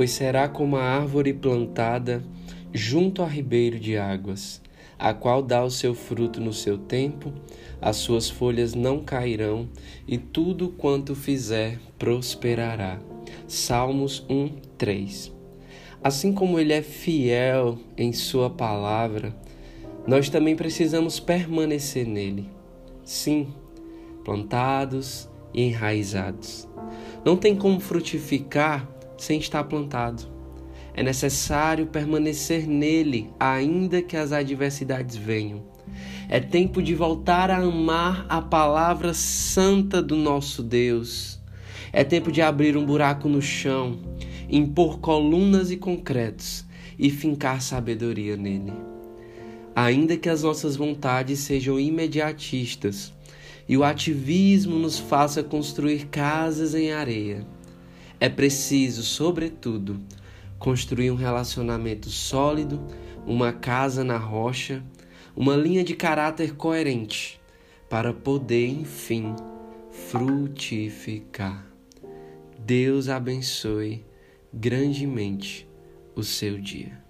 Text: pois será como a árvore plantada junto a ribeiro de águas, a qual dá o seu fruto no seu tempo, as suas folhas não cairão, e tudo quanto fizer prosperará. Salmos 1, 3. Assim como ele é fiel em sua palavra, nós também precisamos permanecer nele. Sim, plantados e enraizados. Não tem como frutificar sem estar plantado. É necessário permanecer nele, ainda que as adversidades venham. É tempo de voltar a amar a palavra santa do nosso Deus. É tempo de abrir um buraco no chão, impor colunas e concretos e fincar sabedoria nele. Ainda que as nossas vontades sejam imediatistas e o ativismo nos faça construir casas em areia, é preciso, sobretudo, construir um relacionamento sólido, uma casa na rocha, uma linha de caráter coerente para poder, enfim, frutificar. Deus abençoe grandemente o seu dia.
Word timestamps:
pois 0.00 0.12
será 0.12 0.48
como 0.48 0.78
a 0.78 0.82
árvore 0.82 1.30
plantada 1.34 2.24
junto 2.72 3.22
a 3.22 3.26
ribeiro 3.26 3.78
de 3.78 3.98
águas, 3.98 4.62
a 4.98 5.12
qual 5.12 5.42
dá 5.42 5.62
o 5.62 5.70
seu 5.70 5.94
fruto 5.94 6.40
no 6.40 6.54
seu 6.54 6.78
tempo, 6.78 7.30
as 7.82 7.96
suas 7.96 8.30
folhas 8.30 8.74
não 8.74 9.04
cairão, 9.04 9.68
e 10.08 10.16
tudo 10.16 10.70
quanto 10.70 11.14
fizer 11.14 11.78
prosperará. 11.98 12.98
Salmos 13.46 14.24
1, 14.26 14.48
3. 14.78 15.34
Assim 16.02 16.32
como 16.32 16.58
ele 16.58 16.72
é 16.72 16.80
fiel 16.80 17.78
em 17.94 18.10
sua 18.10 18.48
palavra, 18.48 19.36
nós 20.06 20.30
também 20.30 20.56
precisamos 20.56 21.20
permanecer 21.20 22.06
nele. 22.06 22.48
Sim, 23.04 23.48
plantados 24.24 25.28
e 25.52 25.60
enraizados. 25.64 26.66
Não 27.22 27.36
tem 27.36 27.54
como 27.54 27.78
frutificar 27.78 28.88
sem 29.22 29.38
estar 29.38 29.64
plantado. 29.64 30.22
É 30.94 31.02
necessário 31.02 31.86
permanecer 31.86 32.66
nele, 32.66 33.30
ainda 33.38 34.02
que 34.02 34.16
as 34.16 34.32
adversidades 34.32 35.16
venham. 35.16 35.62
É 36.28 36.40
tempo 36.40 36.82
de 36.82 36.94
voltar 36.94 37.50
a 37.50 37.58
amar 37.58 38.26
a 38.28 38.40
palavra 38.40 39.12
santa 39.12 40.00
do 40.00 40.16
nosso 40.16 40.62
Deus. 40.62 41.40
É 41.92 42.04
tempo 42.04 42.30
de 42.30 42.40
abrir 42.40 42.76
um 42.76 42.86
buraco 42.86 43.28
no 43.28 43.42
chão, 43.42 43.98
impor 44.48 45.00
colunas 45.00 45.70
e 45.70 45.76
concretos 45.76 46.64
e 46.98 47.10
fincar 47.10 47.60
sabedoria 47.60 48.36
nele. 48.36 48.72
Ainda 49.74 50.16
que 50.16 50.28
as 50.28 50.42
nossas 50.42 50.76
vontades 50.76 51.40
sejam 51.40 51.78
imediatistas 51.78 53.12
e 53.68 53.76
o 53.76 53.84
ativismo 53.84 54.78
nos 54.78 54.98
faça 54.98 55.42
construir 55.42 56.06
casas 56.06 56.74
em 56.74 56.92
areia, 56.92 57.46
é 58.20 58.28
preciso, 58.28 59.02
sobretudo, 59.02 59.98
construir 60.58 61.10
um 61.10 61.16
relacionamento 61.16 62.10
sólido, 62.10 62.80
uma 63.26 63.52
casa 63.52 64.04
na 64.04 64.18
rocha, 64.18 64.84
uma 65.34 65.56
linha 65.56 65.82
de 65.82 65.94
caráter 65.94 66.54
coerente 66.54 67.40
para 67.88 68.12
poder, 68.12 68.68
enfim, 68.68 69.34
frutificar. 69.90 71.66
Deus 72.58 73.08
abençoe 73.08 74.04
grandemente 74.52 75.66
o 76.14 76.22
seu 76.22 76.60
dia. 76.60 77.00